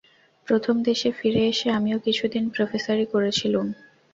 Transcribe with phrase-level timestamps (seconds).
[0.47, 3.67] প্রথম দেশে ফিরে এসে আমিও কিছুদিন প্রোফেসারি করেছিলুম।